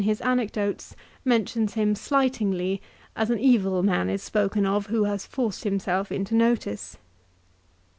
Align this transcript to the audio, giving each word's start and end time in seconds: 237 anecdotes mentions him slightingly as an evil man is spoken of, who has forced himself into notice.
237 0.03 0.31
anecdotes 0.31 0.95
mentions 1.23 1.73
him 1.75 1.93
slightingly 1.93 2.81
as 3.15 3.29
an 3.29 3.37
evil 3.37 3.83
man 3.83 4.09
is 4.09 4.23
spoken 4.23 4.65
of, 4.65 4.87
who 4.87 5.03
has 5.03 5.27
forced 5.27 5.63
himself 5.63 6.11
into 6.11 6.33
notice. 6.33 6.97